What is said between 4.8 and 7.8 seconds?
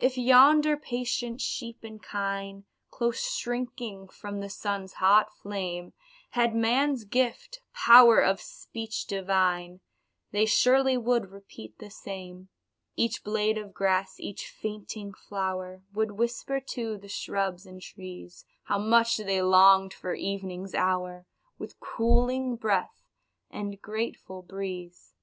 hot flame, Had man's gift